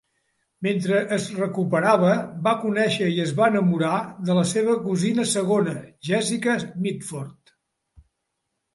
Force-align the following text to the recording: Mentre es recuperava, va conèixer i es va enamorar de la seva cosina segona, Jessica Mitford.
Mentre 0.67 1.01
es 1.17 1.27
recuperava, 1.39 2.13
va 2.47 2.55
conèixer 2.63 3.11
i 3.17 3.21
es 3.27 3.35
va 3.41 3.51
enamorar 3.55 3.93
de 4.31 4.39
la 4.41 4.49
seva 4.55 4.81
cosina 4.89 5.29
segona, 5.37 5.79
Jessica 6.13 6.61
Mitford. 6.89 7.59